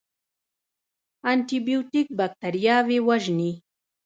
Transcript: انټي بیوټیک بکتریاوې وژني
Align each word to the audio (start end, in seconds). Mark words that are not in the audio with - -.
انټي 1.29 1.57
بیوټیک 1.65 2.07
بکتریاوې 2.19 2.99
وژني 3.07 3.51